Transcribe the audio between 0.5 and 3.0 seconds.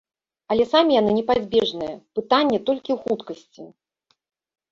Але самі яны непазбежныя, пытанне толькі ў